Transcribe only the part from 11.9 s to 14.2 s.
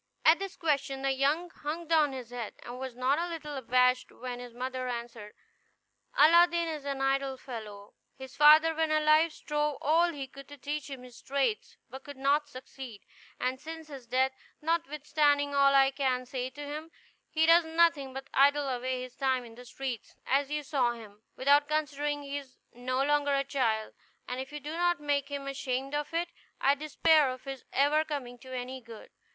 could not succeed; and since his